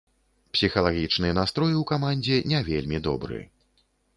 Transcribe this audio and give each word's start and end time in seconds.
Псіхалагічны 0.55 1.29
настрой 1.39 1.73
у 1.81 1.83
камандзе 1.93 2.41
не 2.55 2.65
вельмі 2.71 2.97
добры. 3.11 3.39